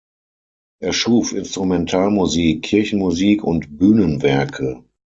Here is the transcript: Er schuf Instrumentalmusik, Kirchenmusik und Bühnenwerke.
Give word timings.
Er 0.81 0.93
schuf 0.93 1.31
Instrumentalmusik, 1.31 2.63
Kirchenmusik 2.63 3.43
und 3.43 3.77
Bühnenwerke. 3.77 4.83